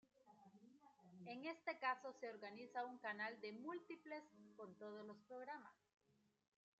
[1.27, 4.23] En este caso, se organiza un canal de múltiplex
[4.57, 5.75] con todos los programas.